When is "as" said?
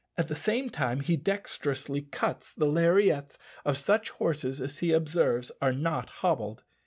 4.59-4.79